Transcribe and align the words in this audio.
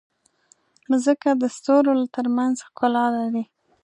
مځکه 0.89 1.29
د 1.41 1.43
ستورو 1.55 2.11
ترمنځ 2.15 2.55
ښکلا 2.67 3.05
لري. 3.17 3.43